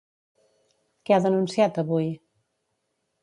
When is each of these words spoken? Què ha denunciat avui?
Què 1.09 1.15
ha 1.17 1.19
denunciat 1.27 1.77
avui? 1.83 2.09